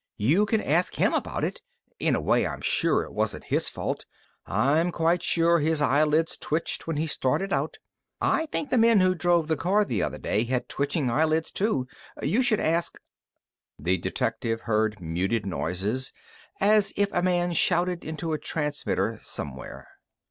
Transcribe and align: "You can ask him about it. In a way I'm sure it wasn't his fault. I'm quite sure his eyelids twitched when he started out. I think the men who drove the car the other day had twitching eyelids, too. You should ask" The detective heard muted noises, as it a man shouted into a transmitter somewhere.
"You 0.17 0.47
can 0.47 0.61
ask 0.63 0.95
him 0.95 1.13
about 1.13 1.43
it. 1.43 1.61
In 1.99 2.15
a 2.15 2.19
way 2.21 2.47
I'm 2.47 2.61
sure 2.61 3.03
it 3.03 3.13
wasn't 3.13 3.43
his 3.53 3.69
fault. 3.69 4.07
I'm 4.47 4.91
quite 4.91 5.21
sure 5.21 5.59
his 5.59 5.79
eyelids 5.79 6.35
twitched 6.37 6.87
when 6.87 6.97
he 6.97 7.05
started 7.05 7.53
out. 7.53 7.77
I 8.19 8.47
think 8.47 8.71
the 8.71 8.79
men 8.79 8.99
who 9.01 9.13
drove 9.13 9.47
the 9.47 9.55
car 9.55 9.85
the 9.85 10.01
other 10.01 10.17
day 10.17 10.43
had 10.45 10.67
twitching 10.67 11.11
eyelids, 11.11 11.51
too. 11.51 11.85
You 12.19 12.41
should 12.41 12.59
ask" 12.59 12.99
The 13.77 13.99
detective 13.99 14.61
heard 14.61 14.99
muted 14.99 15.45
noises, 15.45 16.13
as 16.59 16.93
it 16.97 17.09
a 17.11 17.21
man 17.21 17.53
shouted 17.53 18.03
into 18.03 18.33
a 18.33 18.39
transmitter 18.39 19.19
somewhere. 19.21 19.87